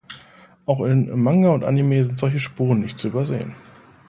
Auch 0.65 0.81
in 0.81 1.15
Manga 1.21 1.49
und 1.51 1.63
Anime 1.63 2.03
sind 2.03 2.17
solche 2.17 2.39
Spuren 2.39 2.79
nicht 2.79 2.97
zu 2.97 3.09
übersehen. 3.09 3.53